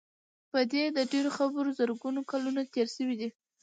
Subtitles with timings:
[0.51, 3.29] په دې ډېرو خبرو زرګونه کلونه تېر شوي دي.